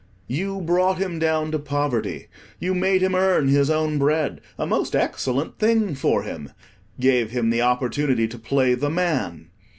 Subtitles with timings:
[0.25, 5.59] You brought him down to poverty; you made him earn his own bread—a most excellent
[5.59, 6.53] thing for him;
[6.99, 9.51] gave him the opportunity to play the man.